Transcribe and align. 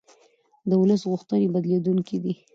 د 0.69 0.71
ولس 0.81 1.01
غوښتنې 1.11 1.47
بدلېدونکې 1.53 2.17
دي 2.23 2.33